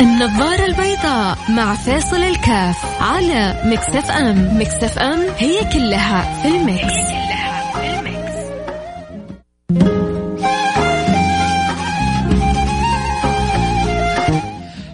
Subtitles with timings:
[0.00, 4.58] النظارة البيضاء مع فيصل الكاف على Mix FM.
[4.60, 7.14] Mix FM هي كلها في ال mix.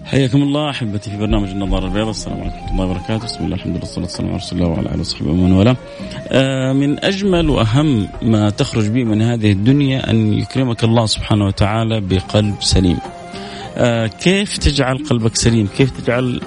[0.05, 2.11] حياكم الله أحبتي في برنامج النظارة البيضاء.
[2.11, 3.25] السلام عليكم ورحمة الله وبركاته.
[3.25, 5.77] بسم الله الحمد لله والصلاة والسلام على رسول الله وعلى آله وصحبه ومن والاه.
[6.33, 12.01] آه من أجمل وأهم ما تخرج به من هذه الدنيا أن يكرمك الله سبحانه وتعالى
[12.01, 12.99] بقلب سليم.
[14.07, 16.41] كيف تجعل قلبك سليم؟ كيف تجعل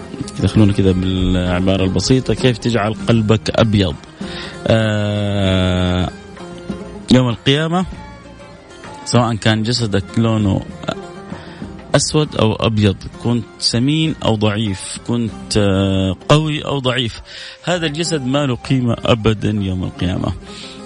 [0.45, 2.33] خلونا كذا بالعبارة البسيطة.
[2.33, 3.95] كيف تجعل قلبك أبيض؟
[4.67, 6.09] آه
[7.13, 7.85] يوم القيامة
[9.05, 10.61] سواء كان جسدك لونه
[11.95, 17.21] أسود أو أبيض كنت سمين أو ضعيف كنت آه، قوي أو ضعيف
[17.63, 20.33] هذا الجسد ما له قيمة ابدا يوم القيامة.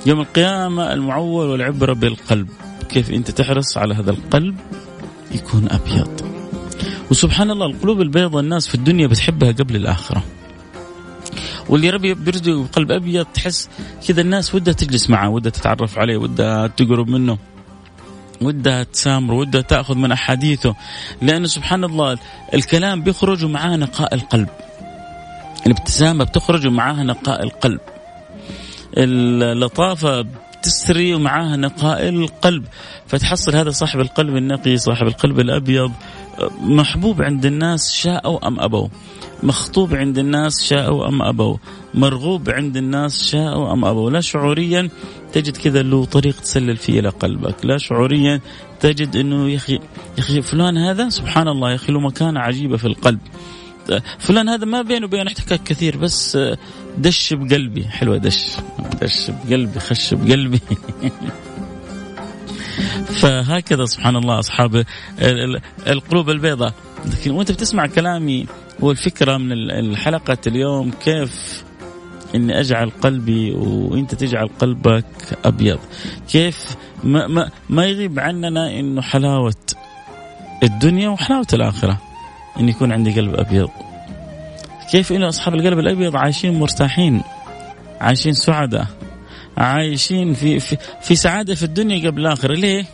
[0.05, 2.49] يوم القيامة المعول والعبرة بالقلب.
[2.89, 4.55] كيف أنت تحرص على هذا القلب؟
[5.31, 6.36] يكون أبيض.
[7.11, 10.23] وسبحان الله القلوب البيضاء الناس في الدنيا بتحبها قبل الآخرة.
[11.69, 13.69] واللي ربي بيرزقه بقلب أبيض تحس
[14.07, 17.37] كذا الناس ودها تجلس معه ودها تتعرف عليه ودها تقرب منه
[18.41, 20.75] ودها تسامره ودها تأخذ من أحاديثه.
[21.21, 22.17] لأنه سبحان الله
[22.53, 24.49] الكلام بيخرج ومعاه نقاء القلب.
[25.65, 27.79] الابتسامة بتخرج ومعاها نقاء القلب.
[28.97, 30.25] اللطافة
[30.63, 32.65] تسري ومعاها نقاء القلب.
[33.07, 35.91] فتحصل هذا صاحب القلب النقي صاحب القلب الأبيض
[36.61, 38.87] محبوب عند الناس شاءوا أم أبوا؟
[39.43, 41.57] مخطوب عند الناس شاءوا أم أبوا؟
[41.93, 44.89] مرغوب عند الناس شاءوا أم أبوا؟ لا شعوريا
[45.33, 47.65] تجد كذا له طريق تسلل فيه إلى قلبك.
[47.65, 48.41] لا شعوريا
[48.79, 49.79] تجد إنه يا أخي يا
[50.19, 53.19] أخي فلان هذا؟ سبحان الله يا أخي له مكانه عجيبة في القلب.
[54.19, 56.37] فلان هذا ما بينه وبين احتكاك كثير بس
[56.97, 57.83] دش بقلبي.
[57.87, 58.57] حلوة دش.
[59.01, 60.59] دش بقلبي خش بقلبي.
[63.21, 64.85] فهكذا سبحان الله أصحاب
[65.87, 66.73] القلوب البيضاء.
[67.05, 68.45] لكن وأنت بتسمع كلامي
[68.79, 71.63] والفكرة من الحلقة اليوم كيف
[72.35, 75.05] إني أجعل قلبي وأنت تجعل قلبك
[75.45, 75.79] أبيض.
[76.31, 79.55] كيف ما, ما, ما يغيب عننا إنه حلاوة
[80.63, 82.01] الدنيا وحلاوة الآخرة
[82.59, 83.69] إن يكون عندي قلب أبيض.
[84.91, 87.21] كيف إنه أصحاب القلب الأبيض عايشين مرتاحين
[88.01, 88.87] عايشين سعداء.
[89.57, 92.85] عايشين في في, في سعادة في الدنيا قبل الآخرة ليه؟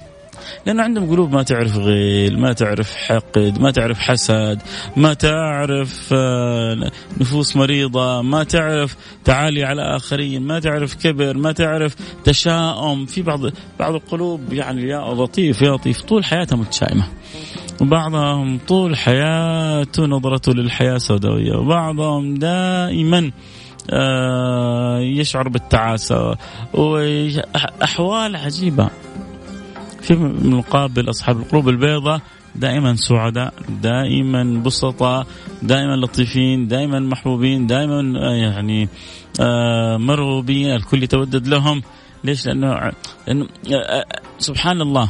[0.66, 4.62] لأنه عندهم قلوب ما تعرف غيل، ما تعرف حقد، ما تعرف حسد،
[4.97, 6.91] ما تعرف آه،
[7.22, 13.40] نفوس مريضة، ما تعرف تعالي على آخرين، ما تعرف كبر، ما تعرف تشاؤم، في بعض
[13.80, 17.07] بعض القلوب يعني يا لطيف يا لطيف طول حياتها متشائمة.
[17.81, 23.31] وبعضهم طول حياته نظرته للحياة سوداويه، وبعضهم دائما
[25.19, 26.38] يشعر بالتعاسة.
[26.73, 28.89] وأحوال عجيبة.
[30.03, 32.21] في مقابل أصحاب القلوب البيضاء
[32.55, 35.27] دائما سعداء دائما بسطاء
[35.61, 38.89] دائما لطيفين دائما محبوبين دائما آه، يعني
[39.39, 41.81] آه، مرغوبين الكل يتودد لهم.
[42.23, 42.91] ليش؟ لأنه,
[43.27, 43.47] لأنه
[44.39, 45.09] سبحان الله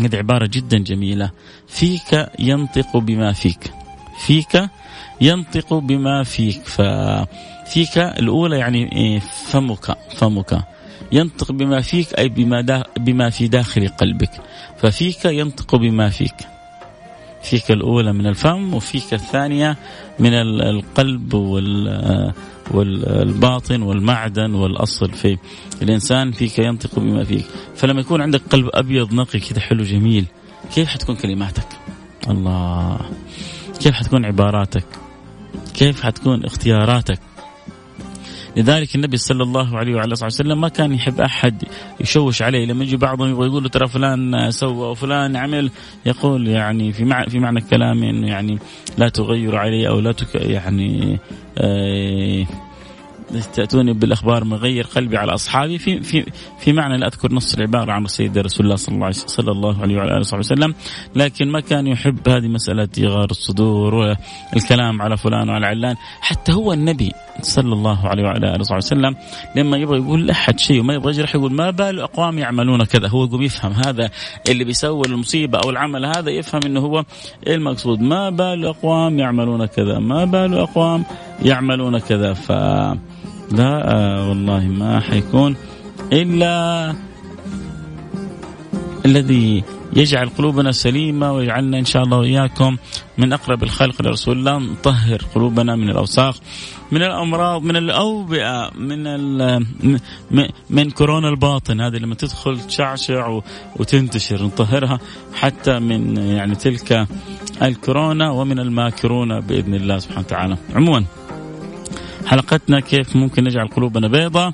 [0.00, 1.30] هذه عبارة جدا جميلة.
[1.68, 3.72] فيك ينطق بما فيك.
[4.26, 4.68] فيك
[5.20, 6.66] ينطق بما فيك.
[6.66, 6.82] ف
[7.70, 10.62] فيك الأولى يعني إيه فمك فمك.
[11.12, 14.30] ينطق بما فيك أي بما, بما في داخل قلبك.
[14.78, 16.36] ففيك ينطق بما فيك.
[17.42, 19.76] فيك الأولى من الفم وفيك الثانية
[20.18, 21.34] من القلب
[22.70, 25.12] والباطن والمعدن والأصل.
[25.12, 25.38] في
[25.82, 27.44] الإنسان فيك ينطق بما فيك.
[27.76, 30.26] فلما يكون عندك قلب أبيض نقي كذا حلو جميل
[30.74, 31.68] كيف حتكون كلماتك؟
[32.28, 32.98] الله.
[33.80, 34.86] كيف حتكون عباراتك؟
[35.74, 37.18] كيف حتكون اختياراتك؟
[38.56, 41.62] لذلك النبي صلى الله عليه وعلى آله وسلم ما كان يحب أحد
[42.00, 42.66] يشوش عليه.
[42.66, 45.70] لما يجي بعضهم يبغى يقول له ترى فلان سوى وفلان عمل
[46.06, 48.58] يقول يعني في معنى في معنى الكلام إنه يعني
[48.98, 51.18] لا تغير علي أو لا تك يعني
[51.58, 52.46] آه
[53.54, 55.78] تاتوني بالأخبار مغير قلبي على أصحابي.
[55.78, 56.24] في في
[56.58, 59.82] في معنى لا أذكر نص العبارة عن سيدنا رسول الله صلى الله عليه صلى الله
[59.82, 60.74] عليه وعلى آله وصحبه وسلم
[61.16, 65.96] لكن ما كان يحب هذه مسألة اغار الصدور والكلام على فلان وعلى علان.
[66.20, 67.12] حتى هو النبي
[67.42, 69.16] صلى الله عليه وعلى آله وصحبه وسلم
[69.56, 73.08] لما يبغى يقول لاحد شيء وما يبغى يجرح يقول ما بال أقوام يعملون كذا.
[73.08, 74.10] هو يقوم يفهم هذا
[74.48, 77.04] اللي بيسوي المصيبة أو العمل هذا يفهم إنه هو
[77.46, 78.00] المقصود.
[78.00, 81.04] ما بال أقوام يعملون كذا ما بال أقوام
[81.42, 82.32] يعملون كذا.
[82.32, 82.52] ف
[83.50, 85.56] لا آه والله ما حيكون
[86.12, 86.94] إلا
[89.06, 89.64] الذي
[89.96, 92.76] يجعل قلوبنا سليمة ويجعلنا إن شاء الله وإياكم
[93.18, 96.38] من أقرب الخلق لرسول الله نطهر قلوبنا من الأوساخ
[96.92, 99.02] من الأمراض من الأوبئة من
[100.70, 103.40] من كورونا الباطن هذه لما تدخل تشعشع
[103.76, 104.98] وتنتشر نطهرها
[105.34, 107.06] حتى من يعني تلك
[107.62, 110.56] الكورونا ومن الماكرون بإذن الله سبحانه وتعالى.
[110.74, 111.04] عموما
[112.26, 114.52] حلقتنا كيف ممكن نجعل قلوبنا بيضاء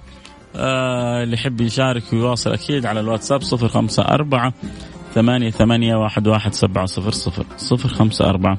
[0.56, 4.52] آه اللي يحب يشارك ويواصل أكيد على الواتساب صفر خمسة أربعة
[5.14, 7.46] ثمانية ثمانية واحد واحد سبعة صفر صفر.
[7.56, 8.58] صفر خمسة أربعة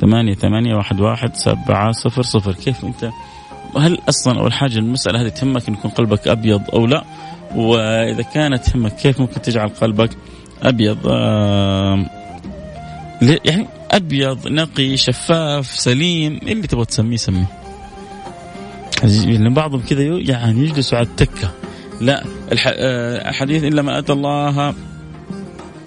[0.00, 3.10] ثمانية ثمانية واحد واحد سبعة صفر صفر كيف أنت؟
[3.76, 7.04] هل أصلا أول حاجة المسألة هذه تهمك أن يكون قلبك أبيض أو لا؟
[7.54, 10.10] وإذا كانت تهمك كيف ممكن تجعل قلبك
[10.62, 12.06] أبيض؟ آه
[13.44, 17.59] يعني أبيض نقي شفاف سليم اللي تبغى تسميه سميه.
[19.02, 21.50] يعني بعضهم كذا يعني يجلسوا على التكه
[22.00, 24.74] لا الحديث الا من أتى الله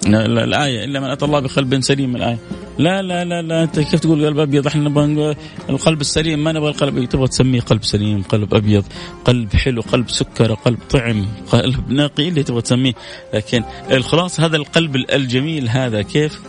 [0.05, 2.37] الآية إلا من أتى الله بقلب سليم الآية.
[2.77, 5.35] لا لا لا لا أنت كيف تقول قلب أبيض؟ إحنا نبغى
[5.69, 8.83] القلب السليم ما نبغى القلب تبغى تسميه قلب سليم قلب أبيض
[9.25, 12.93] قلب حلو قلب سكر قلب طعم قلب نقي اللي تبغى تسميه.
[13.33, 16.39] لكن الخلاص هذا القلب الجميل هذا كيف؟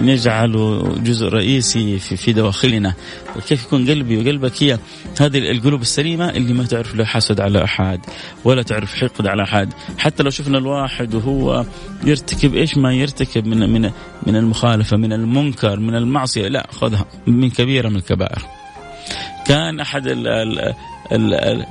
[0.00, 2.94] نجعله جزء رئيسي في, في دواخلنا
[3.48, 4.78] كيف يكون قلبي وقلبك هي
[5.20, 8.00] هذه القلوب السليمة اللي ما تعرف لا حسد على أحد
[8.44, 9.72] ولا تعرف حقد على أحد.
[9.98, 11.64] حتى لو شفنا الواحد وهو
[12.04, 13.90] يرتكب إيش ما يرتكب من من
[14.26, 18.59] من المخالفة من المنكر من المعصية لا خذها من كبيرة من الكبائر
[19.50, 20.06] كان أحد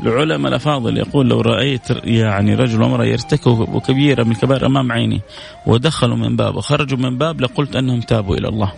[0.05, 5.21] العلماء الأفاضل يقول لو رأيت يعني رجل وامراه يرتكبوا كبيرة من الكبائر أمام عيني
[5.65, 8.73] ودخلوا من باب وخرجوا من باب لقلت أنهم تابوا إلى الله.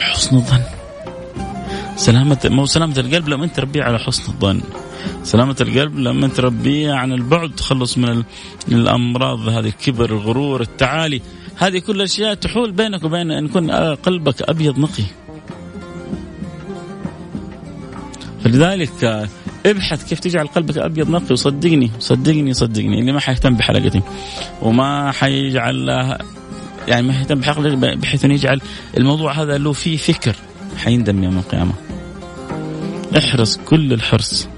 [0.00, 0.62] حسن الظن.
[1.96, 4.60] سلامة مو سلامة القلب لما أنت تربيه على حسن الظن.
[5.22, 8.22] سلامة القلب لما تربيه عن البعد تخلص من
[8.68, 11.22] الأمراض هذه الكبر الغرور التعالي.
[11.56, 15.04] هذه كل الأشياء تحول بينك وبين أن يكون قلبك أبيض نقي.
[18.44, 19.28] فلذلك
[19.66, 24.02] ابحث كيف تجعل قلبك أبيض نقي وصدقني صدقني صدقني اللي ما حيهتم بحلقتي
[24.62, 25.88] وما حيجعل
[26.88, 28.60] يعني ما حيهتم بحلقتي بحيث إنه يجعل
[28.98, 30.36] الموضوع هذا له فيه فكر
[30.76, 31.72] حيندم يوم القيامة.
[33.18, 34.48] احرص كل الحرص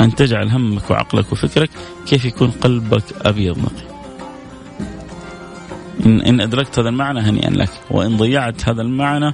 [0.00, 1.70] أن تجعل همك وعقلك وفكرك
[2.06, 3.94] كيف يكون قلبك أبيض نقي.
[6.06, 9.32] إن, إن أدركت هذا المعنى هنيئا لك وإن ضيعت هذا المعنى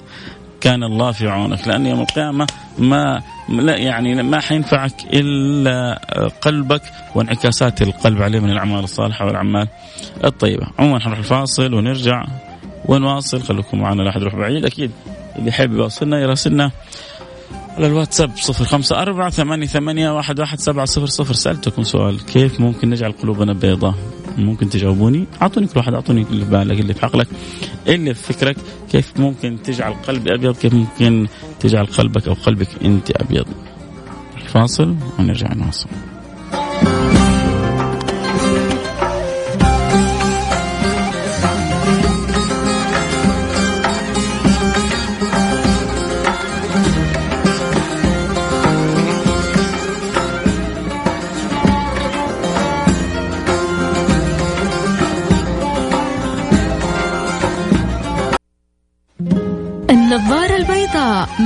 [0.61, 2.47] كان الله في عونك لأن يوم القيامة
[2.79, 6.01] ما لا يعني ما حينفعك إلا
[6.43, 6.83] قلبك
[7.15, 9.69] وانعكاسات القلب عليه من الأعمال الصالحة والأعمال
[10.25, 10.67] الطيبة.
[10.79, 12.25] عموما حنروح الفاصل ونرجع
[12.85, 14.91] ونواصل خليكم معنا لا أحد يروح بعيد أكيد
[15.37, 16.71] اللي يحب يواصلنا يراسلنا
[17.77, 22.61] على الواتساب صفر خمسة أربعة ثمانية ثمانية واحد واحد سبعة صفر صفر سألتكم سؤال كيف
[22.61, 23.95] ممكن نجعل قلوبنا بيضاء؟
[24.39, 25.27] ممكن تجاوبوني.
[25.43, 27.29] أعطوني كل واحد أعطوني اللي في بالك اللي في عقلك
[27.89, 28.57] اللي في فكرك.
[28.93, 31.27] كيف ممكن تجعل قلبي أبيض؟ كيف ممكن
[31.61, 33.47] تجعل قلبك أو قلبك أنت أبيض؟
[34.47, 35.89] فاصل ونرجع نواصل.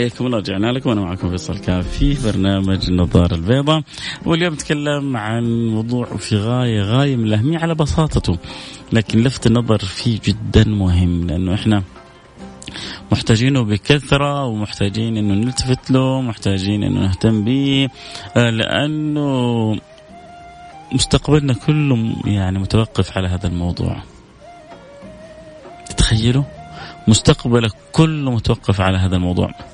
[0.00, 0.90] حياكم الله رجعنا لكم.
[0.90, 3.82] وأنا معكم فيصل كاف في برنامج النظاره البيضاء
[4.26, 8.38] واليوم نتكلم عن موضوع في غاية غايه من الاهميه على بساطته
[8.92, 11.82] لكن لفت النظر فيه جدا مهم لأنه إحنا
[13.12, 17.88] محتاجينه بكثرة ومحتاجين إنه نلتفت له محتاجين إنه نهتم به
[18.36, 19.76] آه، لأنه
[20.92, 24.02] مستقبلنا كله يعني متوقف على هذا الموضوع.
[25.96, 26.44] تخيلوا
[27.08, 29.69] مستقبلك كله متوقف على هذا الموضوع.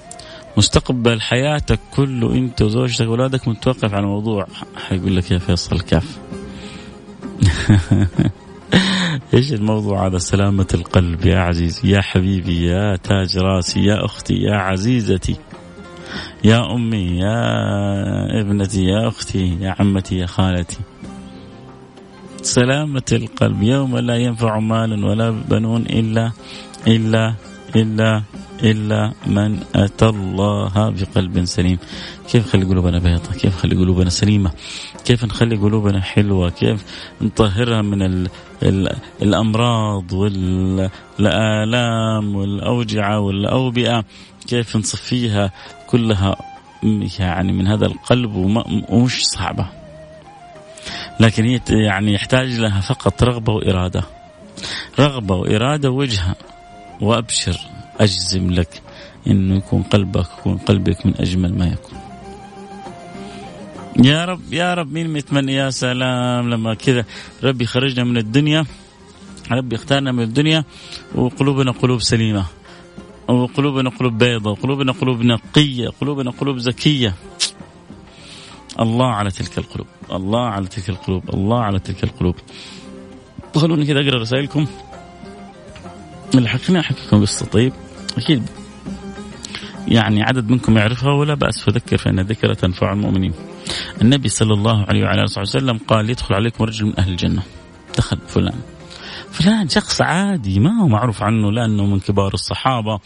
[0.57, 4.47] مستقبل حياتك كله انت وزوجتك واولادك متوقف على الموضوع
[4.77, 6.19] حيقول لك يا فيصل كاف
[9.35, 14.57] إيش الموضوع هذا؟ سلامة القلب يا عزيزي يا حبيبي يا تاج راسي يا أختي يا
[14.57, 15.37] عزيزتي
[16.45, 20.79] يا أمي يا ابنتي يا أختي يا عمتي يا خالتي.
[22.43, 26.33] سلامة القلب يوم لا ينفع مال ولا بنون إلا
[26.87, 27.35] إلا
[27.77, 28.23] إلا
[28.63, 31.79] إلا من أتى الله بقلب سليم.
[32.29, 34.51] كيف نخلي قلوبنا بيضة؟ كيف نخلي قلوبنا سليمة؟
[35.05, 36.85] كيف نخلي قلوبنا حلوة؟ كيف
[37.21, 38.29] نطهرها من ال
[38.63, 41.57] ال الأمراض والآلام
[42.37, 44.05] والأوجعة والأوبئة؟
[44.47, 45.53] كيف نصفيها
[45.87, 46.37] كلها
[47.19, 48.35] يعني من هذا القلب
[48.89, 49.67] ومش صعبة.
[51.21, 54.03] لكن هي يعني يحتاج لها فقط رغبة وإرادة.
[55.01, 56.35] رغبة وإرادة وجهة.
[57.01, 57.75] وأبشر.
[58.00, 58.83] أجزم لك
[59.26, 61.99] أنه يكون قلبك يكون قلبك من أجمل ما يكون.
[64.05, 67.05] يا رب يا رب مين متمنى؟ يا سلام لما كذا
[67.45, 68.65] ربي يخرجنا من الدنيا.
[69.53, 70.65] ربي يختارنا من الدنيا.
[71.15, 72.47] وقلوبنا قلوب سليمة.
[73.29, 74.50] وقلوبنا قلوب بيضة.
[74.50, 75.88] وقلوبنا قلوب نقية.
[75.88, 77.15] قلوبنا قلوب زكية.
[78.81, 79.87] الله على تلك القلوب.
[80.12, 81.35] الله على تلك القلوب.
[81.35, 82.35] الله على تلك القلوب.
[83.57, 84.67] خلوني كذا أقرأ رسائلكم.
[86.47, 87.47] احكي لكم قصة.
[87.47, 87.73] طيب.
[88.17, 88.43] أكيد.
[89.89, 93.33] يعني عدد منكم يعرفها ولا بأس فذكر فإن الذكر تنفع المؤمنين.
[94.03, 97.43] النبي صلى الله عليه وعلى آله وسلم قال يدخل عليكم رجل من أهل الجنة.
[97.99, 98.61] دخل فلان.
[99.31, 102.99] فلان شخص عادي ما هو معروف عنه لا إنه من كبار الصحابة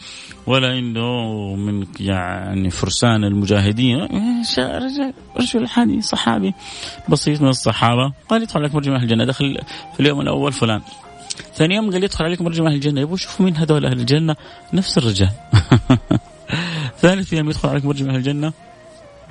[0.47, 3.97] ولا إنه من يعني فرسان المجاهدين.
[4.57, 6.53] رجل رجل عادي صحابي
[7.09, 8.13] بسيط من الصحابة.
[8.29, 9.57] قال يدخل عليكم رجل من أهل الجنة دخل
[9.93, 10.81] في اليوم الأول فلان.
[11.55, 13.01] ثاني يوم قال يدخل عليكم رجل من أهل الجنة.
[13.01, 14.35] يبغوا شوفوا مين هذول أهل الجنة؟
[14.73, 15.31] نفس الرجال.
[17.01, 18.53] ثالث يوم يدخل عليكم رجل من أهل الجنة.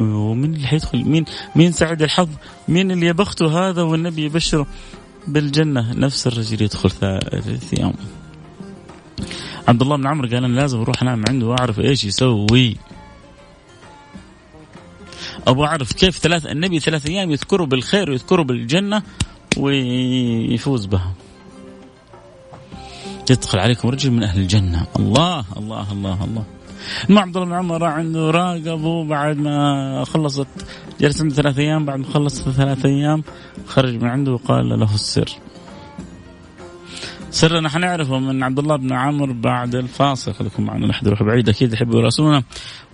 [0.00, 1.24] ومين اللي حيدخل؟ مين
[1.56, 2.28] مين سعد الحظ؟
[2.68, 4.66] مين اللي يبخته هذا والنبي يبشره
[5.26, 7.94] بالجنة؟ نفس الرجل يدخل ثالث يوم.
[9.68, 12.76] عبد الله بن عمرو قال أنا لازم أروح أنام عنده وأعرف إيش يسوي.
[15.46, 19.02] أبغى أعرف كيف ثلاث النبي ثلاث أيام يذكره بالخير ويذكره بالجنة
[19.56, 21.12] ويفوز بها.
[23.30, 24.86] يدخل عليكم رجل من أهل الجنة.
[24.98, 26.44] الله الله الله الله.
[27.10, 30.46] المهم عبد الله بن عمر عنده راقبه بعد ما خلصت
[31.00, 33.22] جلس عنده ثلاث أيام بعد ما خلصت ثلاث أيام
[33.66, 35.30] خرج من عنده وقال له السر.
[37.30, 40.34] سرنا حنعرفه من عبد الله بن عمرو بعد الفاصل.
[40.34, 42.42] خليكم معنا لا يروح بعيد أكيد يحبوا يراسلونا.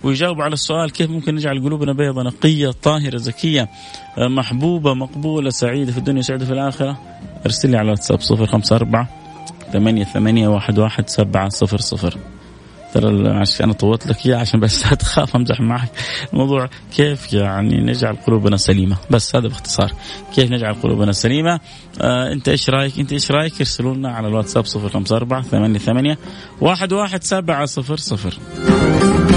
[0.03, 3.69] ويجاوبوا على السؤال كيف ممكن نجعل قلوبنا بيضة نقية طاهرة زكية
[4.17, 6.97] محبوبة مقبولة سعيدة في الدنيا وسعيدة في الآخرة؟
[7.45, 9.07] ارسل لي على الواتساب 054
[9.73, 12.17] ثمانية ثمانية واحد واحد سبعة صفر صفر.
[12.93, 15.89] ترى أنا طولت لك اياه عشان بس تخاف أمزح معك.
[16.33, 18.97] الموضوع كيف يعني نجعل قلوبنا سليمة.
[19.11, 19.91] بس هذا باختصار.
[20.35, 21.59] كيف نجعل قلوبنا سليمة؟
[22.01, 26.15] آه أنت إيش رأيك؟ أنت إيش رأيك؟ ارسلوا على الواتساب 054 88
[26.61, 29.36] 11700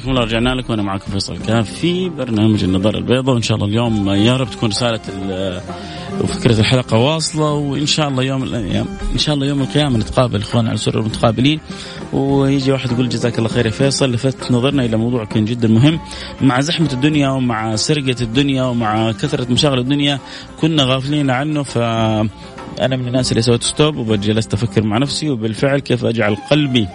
[0.00, 0.70] حياكم الله رجعنا لكم.
[0.70, 3.34] وأنا معكم فيصل كاف في برنامج النظاره البيضاء.
[3.34, 5.00] وان شاء الله اليوم يا رب تكون رسالة
[6.20, 10.68] وفكرة الحلقة واصلة وإن شاء الله يوم الأيام إن شاء الله يوم القيامة نتقابل إخوان
[10.68, 11.60] على سرر متقابلين
[12.12, 16.00] ويجي واحد يقول جزاك الله خير يا فيصل لفت نظرنا إلى موضوع كان جدا مهم.
[16.40, 20.18] مع زحمة الدنيا ومع سرقة الدنيا ومع كثرة مشاغل الدنيا
[20.60, 21.62] كنا غافلين عنه.
[21.62, 21.78] ف
[22.80, 26.86] أنا من الناس اللي سويت stop وجلست أفكر مع نفسي وبالفعل كيف أجعل قلبي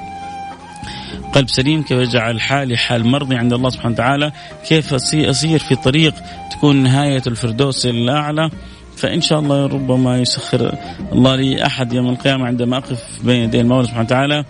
[1.36, 4.32] قلب سليم كيف اجعل حالي حال مرضي عند الله سبحانه وتعالى
[4.68, 6.13] كيف أسير في طريق
[6.51, 8.50] تكون نهاية الفردوس الأعلى.
[8.98, 10.75] فإن شاء الله ربما يسخر
[11.12, 14.46] الله لي أحد يوم القيامة عندما أقف بين يدي المولى سبحانه وتعالى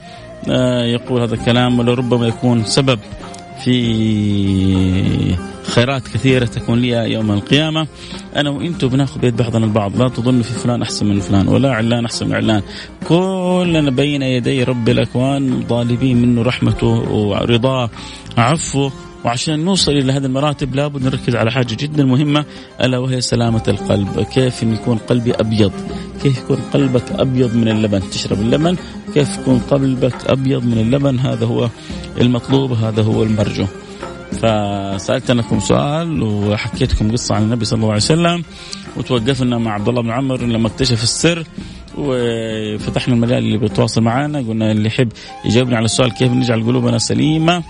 [0.50, 3.00] آه، يقول هذا الكلام ولربما يكون سبب
[3.64, 5.36] في
[5.76, 7.88] خيرات كثيرة تكون لي يوم القيامة
[8.36, 12.06] أنا وأنتم بناخذ بيد بعضنا البعض لا تظن في فلان أحسن من فلان ولا علان
[12.06, 12.62] أحسن من علان
[13.08, 17.90] كلنا بين يدي رب الأكوان طالبين منه رحمته ورضاه
[18.38, 18.92] عفوه
[19.26, 22.46] وعشان نوصل إلى هذه المراتب لابد نركز على حاجة جدا مهمة
[22.82, 25.72] ألا وهي سلامة القلب، كيف إن يكون قلبي أبيض؟
[26.24, 28.76] كيف يكون قلبك أبيض من اللبن؟ تشرب اللبن،
[29.14, 31.70] كيف يكون قلبك أبيض من اللبن؟ هذا هو
[32.22, 33.66] المطلوب، هذا هو المرجو.
[34.32, 38.44] فسألت لكم سؤال وحكيت لكم قصة عن النبي صلى الله عليه وسلم
[38.98, 41.44] وتوقفنا مع عبد الله بن عمر لما اكتشف السر
[41.98, 45.10] وفتحنا المجال اللي بيتواصل معنا قلنا اللي يحب
[45.46, 47.64] يجاوبنا على السؤال كيف نجعل قلوبنا سليمة.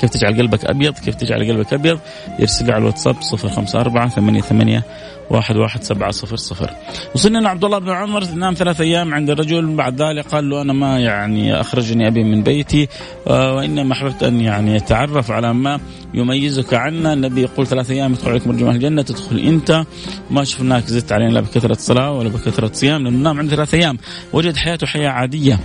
[0.00, 1.98] كيف تجعل قلبك أبيض؟ كيف تجعل قلبك أبيض؟
[2.38, 4.82] يرسل لي على الواتساب 054 88
[5.30, 6.70] واحد واحد سبعة صفر صفر.
[7.14, 10.72] وصلنا لعبد الله بن عمر نام ثلاث أيام عند الرجل بعد ذلك قال له أنا
[10.72, 12.88] ما يعني أخرجني أبي من بيتي
[13.28, 15.80] آه، وإنما أحببت أن يعني يتعرف على ما
[16.14, 17.12] يميزك عنا.
[17.12, 19.84] النبي يقول ثلاث أيام يدخل عليكم رجل أهل الجنة تدخل أنت.
[20.30, 23.98] ما شفناك زدت علينا لا بكثرة صلاة ولا بكثرة صيام لأنه نام عند ثلاث أيام.
[24.32, 25.60] وجد حياته حياة عادية.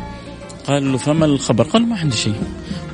[0.67, 2.35] قال له فما الخبر؟ قال ما عندي شيء.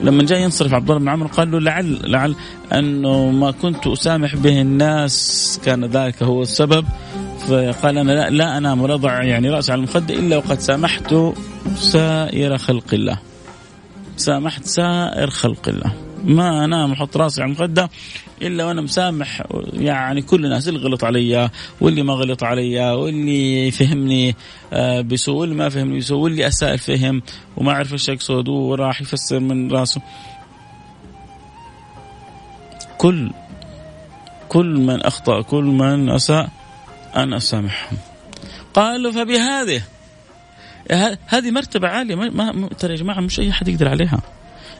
[0.04, 2.36] لما جاء ينصرف عبد الله بن عمرو قال له لعل لعل
[2.74, 6.86] أنه ما كنت أسامح به الناس كان ذلك هو السبب
[7.48, 11.16] فقال أنا لا, لا أنام ولا اضع يعني رأسي على المخدة إلا وقد سامحت
[11.76, 13.20] سائر خلق الله.
[14.18, 16.07] سامحت سائر خلق الله.
[16.24, 17.90] ما أنام أحط راسي على المخدة
[18.42, 19.44] إلا وأنا مسامح
[19.74, 21.50] يعني كل الناس اللي غلط علي
[21.82, 24.36] واللي ما غلط علي واللي فهمني
[24.74, 27.22] آه، بسوء واللي ما فهمني بسوء واللي اساء الفهم
[27.58, 30.02] وما عرف إيش يقصد وراح يفسر من راسه.
[32.98, 33.32] كل
[34.50, 36.50] كل من أخطأ كل من أساء
[37.16, 37.98] أنا أسامحهم.
[38.74, 39.82] قالوا فبهذه
[41.28, 44.22] هذه مرتبة عالية ما ترى يا جماعة مش أي أحد يقدر عليها.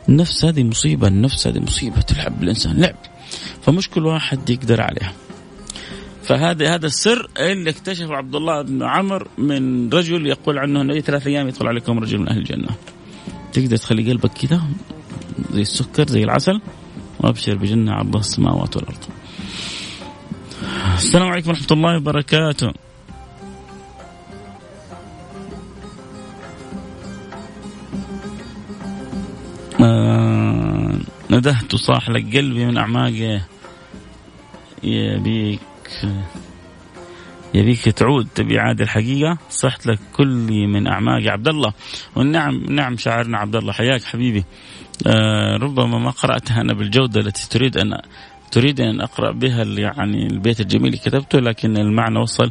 [0.08, 2.96] النفس هذه مصيبة النفس هذه مصيبة تلعب بالإنسان لعب
[3.62, 5.12] فمش كل واحد يقدر عليها
[6.28, 11.26] فهذا هذا السر اللي اكتشفه عبد الله بن عمر من رجل يقول عنه إنه ثلاث
[11.26, 12.68] أيام يدخل عليكم رجل من أهل الجنة.
[13.52, 14.62] تقدر تخلي قلبك كذا
[15.52, 16.60] زي السكر زي العسل
[17.20, 19.04] وأبشر بجنة عرض السماوات والأرض.
[20.96, 22.72] السلام عليكم ورحمة الله وبركاته.
[31.30, 33.40] ندهت صاح لك قلبي من أعماقه
[34.82, 35.60] يبيك
[37.54, 39.38] يبيك تعود تبي عاد الحقيقة.
[39.50, 41.72] صحت لك كلي من أعماق عبد الله
[42.16, 44.44] والنعم نعم شاعرنا عبد الله حياك حبيبي.
[45.06, 48.00] آه ربما ما قرأتها أنا بالجودة التي تريد أن
[48.50, 52.50] تريد أن أقرأ بها يعني البيت الجميل اللي كتبته لكن المعنى وصل.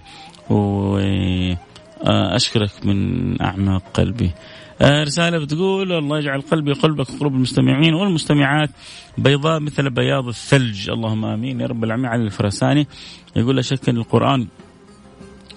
[0.50, 1.62] وأشكرك
[2.84, 4.32] آه، من أعماق قلبي.
[4.82, 8.70] رسالة بتقول الله يجعل قلبي قلبك وقلوب المستمعين والمستمعات
[9.18, 10.90] بيضاء مثل بياض الثلج.
[10.90, 11.60] اللهم آمين.
[11.62, 12.10] يا رب العالمين.
[12.10, 12.88] علي الفرساني
[13.36, 14.48] يقول لا شك أن القرآن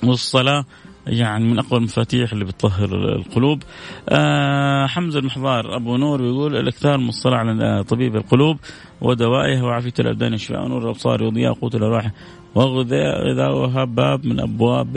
[0.05, 0.65] والصلاة
[1.07, 3.63] يعني من أقوى المفاتيح اللي بتطهر القلوب.
[4.09, 8.59] آه حمزة المحضار أبو نور يقول الإكثار من الصلاة على طبيب القلوب
[9.01, 12.11] ودوائها وعافية الأبدان شفاء نور الابصار وضياء قوت الأرواح
[12.55, 14.97] وغذاؤها باب من أبواب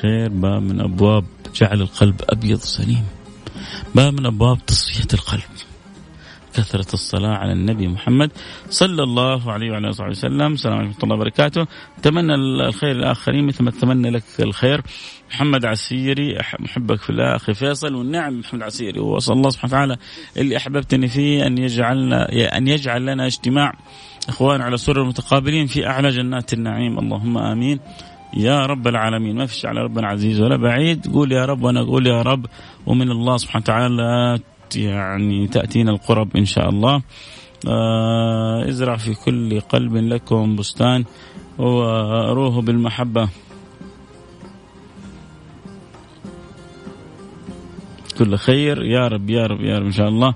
[0.00, 3.04] الخير باب من أبواب جعل القلب أبيض سليم.
[3.94, 5.50] باب من أبواب تصفية القلب.
[6.54, 8.30] كثرة الصلاة على النبي محمد
[8.70, 10.52] صلى الله عليه وعلى آله وسلم.
[10.52, 11.66] السلام عليكم ورحمة الله وبركاته.
[11.98, 14.82] أتمنى الخير للآخرين مثل ما أتمنى لك الخير.
[15.30, 19.00] محمد عسيري محبك في الله أخي فيصل والنعم محمد عسيري.
[19.00, 19.96] وأسأل الله سبحانه وتعالى
[20.36, 23.72] اللي أحببتني فيه أن يجعلنا أن يجعل لنا اجتماع.
[24.28, 26.98] إخوان على سرر متقابلين في أعلى جنات النعيم.
[26.98, 27.80] اللهم آمين.
[28.36, 29.36] يا رب العالمين.
[29.36, 31.12] ما فيش على ربنا عزيز ولا بعيد.
[31.12, 32.46] قول يا رب وأنا أقول يا رب.
[32.86, 34.38] ومن الله سبحانه وتعالى
[34.76, 37.02] يعني تأتينا القرب إن شاء الله.
[37.68, 41.04] آه ازرع في كل قلب لكم بستان
[41.58, 43.28] وأروه بالمحبة.
[48.18, 48.84] كل خير.
[48.84, 50.34] يا رب يا رب يا رب إن شاء الله.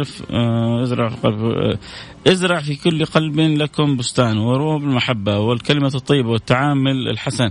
[0.00, 1.78] رف آه ازرع في قلب آه
[2.26, 7.50] ازرع في كل قلب لكم بستان وروه بالمحبة والكلمة الطيبة والتعامل الحسن.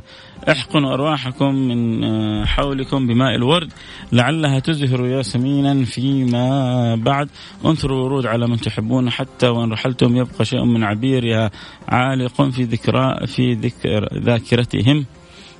[0.49, 3.73] احقنوا أرواحكم من آه، حولكم بماء الورد
[4.11, 7.29] لعلها تزهر ياسمينا فيما بعد.
[7.65, 11.51] انثروا ورود على من تحبون حتى وإن رحلتم يبقى شيء من عبيرها
[11.87, 15.05] عالق في ذكرى في ذكر ذاكرتهم.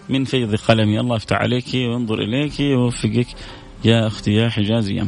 [0.10, 1.00] من فيض قلمي.
[1.00, 3.28] الله يفتح عليك وينظر إليك ويوفقك.
[3.86, 5.08] يا أختي يا حجازية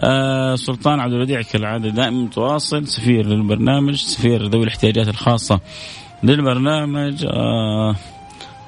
[0.00, 5.60] آه سلطان عبد الوديع كالعادة دائما متواصل سفير للبرنامج سفير ذوي الاحتياجات الخاصة
[6.22, 7.24] للبرنامج.
[7.24, 7.96] آه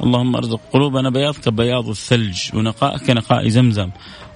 [0.03, 3.91] اللهم ارزق قلوبنا بياض كبياض الثلج ونقاء كنقاء زمزم.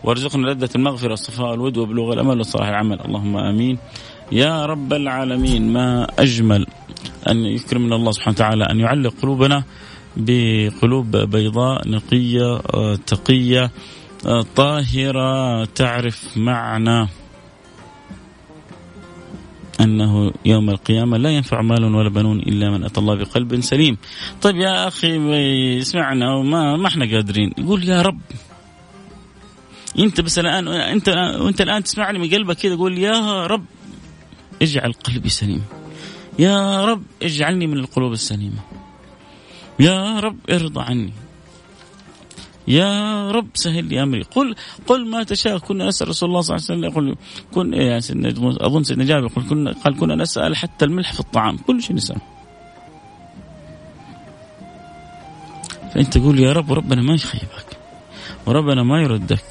[0.05, 3.01] وارزقنا لذة المغفرة الصفاء الود وبلوغ الأمل وصلاح العمل.
[3.01, 3.79] اللهم آمين.
[4.33, 6.67] يا رب العالمين ما أجمل
[7.31, 9.65] أن يكرمنا الله سبحانه وتعالى أن يعلق قلوبنا
[10.17, 13.71] بقلوب بيضاء نقية آه، تقية.
[14.57, 17.09] طاهرة تعرف معنى
[19.81, 23.97] أنه يوم القيامة لا ينفع مال ولا بنون إلا من أتى الله بقلب سليم.
[24.43, 25.19] طيب يا أخي
[25.79, 27.53] اسمعنا وما ما إحنا قادرين.
[27.59, 28.21] يقول يا رب.
[29.99, 31.09] أنت بس الآن انت
[31.41, 33.65] وأنت الآن تسمعني من قلبك كذا قول يا رب
[34.63, 35.65] اجعل قلبي سليم.
[36.39, 38.61] يا رب اجعلني من القلوب السليمة.
[39.81, 41.13] يا رب ارضى عني.
[42.69, 44.23] يا رب سهل لي أمري.
[44.23, 44.55] قل
[44.87, 45.59] قل ما تشاء.
[45.59, 46.91] كنا نسأل رسول الله صلى الله عليه وسلم.
[46.91, 47.17] يقول
[47.55, 48.29] كن يعني سيدنا
[48.67, 51.57] اظن سيدنا جابر يقول كنا قال كنا نسأل حتى الملح في الطعام.
[51.57, 52.21] كل شيء نسأل.
[55.95, 57.79] فأنت تقول يا رب وربنا ما يخيبك
[58.47, 59.45] وربنا ما يردك.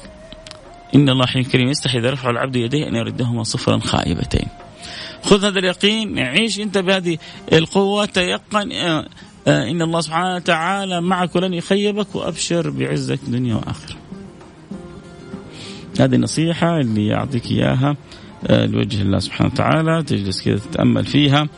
[0.94, 1.68] إن الله حين كريم.
[1.68, 4.48] يستحي إذا رفع العبد يديه أن يردهما صفرا خائبتين.
[5.22, 6.18] خذ هذا اليقين.
[6.18, 7.18] عيش أنت بهذه
[7.52, 8.04] القوة.
[8.04, 8.72] تيقن.
[9.46, 13.96] إن الله سبحانه وتعالى معك ولن يخيبك وأبشر بعزك دنيا وآخرة.
[16.00, 17.96] هذه النصيحة اللي يعطيك إياها
[18.46, 21.48] آه، لوجه الله سبحانه وتعالى تجلس كذا تتأمل فيها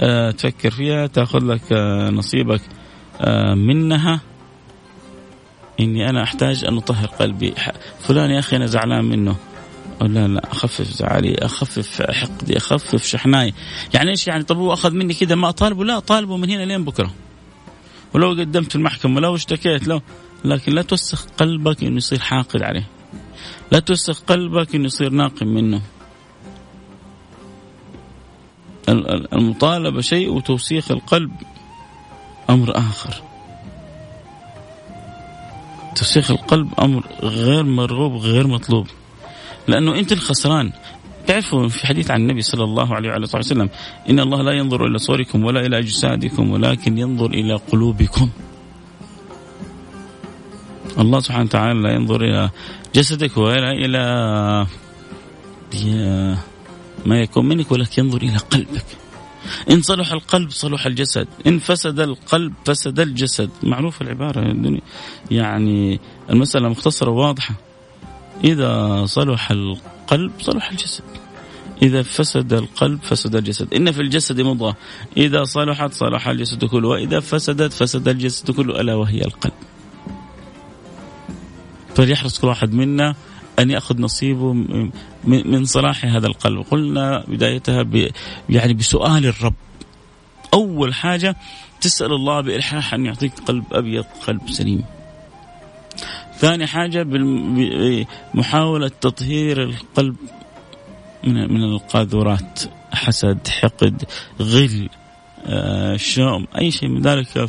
[0.00, 1.72] آه، تفكر فيها تأخذ لك
[2.12, 2.60] نصيبك
[3.56, 4.20] منها.
[5.80, 7.54] إني أنا أحتاج أن أطهر قلبي.
[8.00, 9.36] فلان يا أخي أنا زعلان منه.
[10.00, 13.54] لا لا أخفف زعلي أخفف حقدي أخفف شحناي.
[13.94, 16.84] يعني إيش يعني؟ طب هو أخذ مني كذا ما أطالبه؟ لا طالبه من هنا لين
[16.84, 17.10] بكرة.
[18.16, 20.00] ولو قدمت المحكمة لو اشتكيت لو
[20.44, 22.88] لكن لا توسخ قلبك إنه يصير حاقد عليه.
[23.72, 25.82] لا توسخ قلبك إنه يصير ناقم منه.
[29.32, 31.30] المطالبة شيء وتوسيخ القلب
[32.50, 33.22] أمر آخر.
[35.96, 38.86] توسيخ القلب أمر غير مرغوب غير مطلوب.
[39.68, 40.72] لأنه أنت الخسران.
[41.26, 43.70] تعرفوا في حديث عن النبي صلى الله عليه وعلى اله وسلم
[44.10, 48.30] إن الله لا ينظر إلى صوركم ولا إلى أجسادكم ولكن ينظر إلى قلوبكم.
[50.98, 52.50] الله سبحانه وتعالى لا ينظر إلى
[52.94, 54.02] جسدك ولا إلى
[57.06, 58.86] ما يكون منك ولكن ينظر إلى قلبك.
[59.70, 64.56] إن صلح القلب صلح الجسد إن فسد القلب فسد الجسد معروف العبارة
[65.30, 67.54] يعني المسألة مختصرة واضحة
[68.44, 69.95] إذا صلح القلب
[70.40, 71.04] صلح الجسد.
[71.82, 73.74] إذا فسد القلب فسد الجسد.
[73.74, 74.76] إن في الجسد مضغة.
[75.16, 76.88] إذا صلحت صلح الجسد كله.
[76.88, 78.80] وإذا فسدت فسد الجسد كله.
[78.80, 79.52] ألا وهي القلب.
[81.94, 83.14] فليحرص كل واحد منا
[83.58, 84.52] أن يأخذ نصيبه
[85.24, 86.66] من صلاح هذا القلب.
[86.70, 88.10] قلنا بدايتها ب
[88.48, 89.54] يعني بسؤال الرب.
[90.54, 91.36] أول حاجة
[91.80, 94.84] تسأل الله بإلحاح أن يعطيك قلب أبيض قلب سليم.
[96.38, 97.02] ثاني حاجة
[98.34, 100.16] بمحاولة تطهير القلب
[101.24, 102.62] من من القاذورات.
[102.92, 104.04] حسد حقد
[104.40, 104.88] غل
[105.46, 107.48] آه، شوم أي شيء من ذلك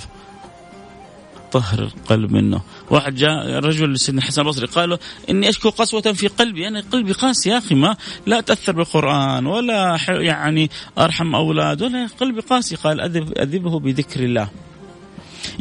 [1.52, 2.62] طهر القلب منه.
[2.90, 7.12] واحد جاء رجل لسيدنا الحسن البصري قال له إني أشكو قسوة في قلبي أنا قلبي
[7.12, 12.76] قاسي يا أخي ما لا تأثر بالقرآن ولا يعني أرحم أولاد ولا قلبي قاسي.
[12.76, 14.50] قال أذب أذبه بذكر الله.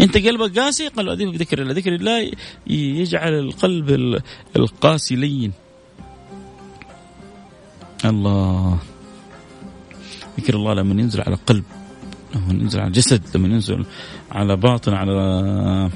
[0.01, 1.73] انت قلبك قاسي قال اذيبه بذكر الله.
[1.73, 2.31] ذكر الله
[2.67, 4.21] يجعل القلب
[4.57, 5.53] القاسي لين
[8.05, 8.79] الله.
[10.41, 11.65] ذكر الله لما ينزل على قلب
[12.35, 13.87] لما ينزل على جسد لما ينزل
[14.33, 15.91] على باطن على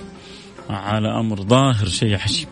[0.71, 2.49] على أمر ظاهر شيء عجيب.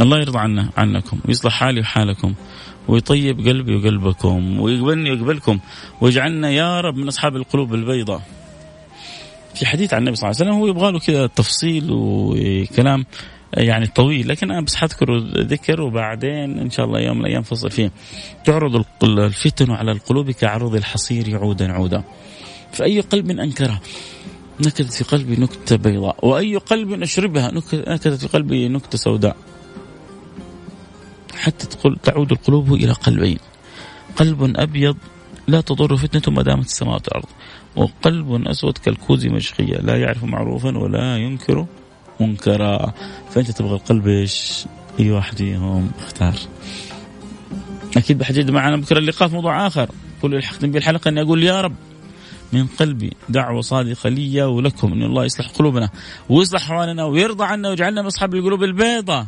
[0.00, 2.34] الله يرضى عنا عنكم ويصلح حالي وحالكم.
[2.88, 5.58] ويطيب قلبي وقلبكم ويقبلني ويقبلكم
[6.00, 8.22] ويجعلنا يا رب من أصحاب القلوب البيضاء.
[9.54, 13.04] في حديث عن النبي صلى الله عليه وسلم هو يبغى له كذا تفصيل وكلام
[13.56, 17.70] يعني طويل لكن أنا بس حذكر ذكر وبعدين إن شاء الله يوم من الأيام فصل
[17.70, 17.92] فيه.
[18.44, 22.04] تعرض الفتن على القلوب كعروض الحصير عودا عودا.
[22.72, 23.80] فأي قلب أنكره
[24.60, 29.36] نكدت في قلبي نكتة بيضاء وأي قلب أشربها نكدت في قلبي نكتة سوداء.
[31.42, 31.66] حتى
[32.02, 33.38] تعود القلوب إلى قلبين.
[34.16, 34.96] قلب أبيض
[35.46, 37.28] لا تضر فتنة ما دامت السماوات والأرض.
[37.76, 41.66] وقلب أسود كالكوز مشقية لا يعرف معروفا ولا ينكر
[42.20, 42.92] منكرا.
[43.30, 44.64] فأنت تبغى القلب إيش؟
[45.00, 46.34] أي واحد فيهم اختار
[47.96, 49.90] أكيد بحدد معنا بكرة اللقاء في موضوع آخر.
[50.22, 51.74] كل الحقني بالحلقة أني أقول يا رب
[52.52, 55.88] من قلبي دعوة صادقة لي ولكم أن الله يصلح قلوبنا
[56.28, 59.26] ويصلح أحوالنا ويرضى عنا ويجعلنا من أصحاب القلوب البيضاء.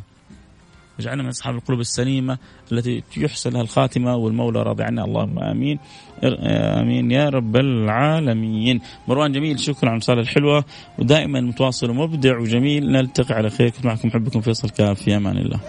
[0.99, 2.39] واجعلنا من أصحاب القلوب السليمة
[2.73, 5.05] التي يحسن لها الخاتمة والمولى راضي عنا.
[5.05, 5.79] اللهم آمين.
[6.25, 7.11] آمين.
[7.11, 8.81] يا رب العالمين.
[9.09, 10.65] مروان جميل شكرا على الرسالة الحلوة.
[10.99, 12.93] ودائما متواصل ومبدع وجميل.
[12.93, 13.71] نلتقي على خير.
[13.71, 15.03] كنت معكم حبكم فيصل كاف.
[15.03, 15.61] في أمان الله.